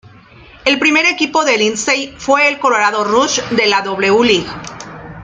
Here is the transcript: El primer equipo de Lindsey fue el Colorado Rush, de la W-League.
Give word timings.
El 0.65 0.79
primer 0.79 1.05
equipo 1.05 1.45
de 1.45 1.59
Lindsey 1.59 2.11
fue 2.17 2.47
el 2.49 2.57
Colorado 2.57 3.03
Rush, 3.03 3.39
de 3.51 3.67
la 3.67 3.83
W-League. 3.83 4.47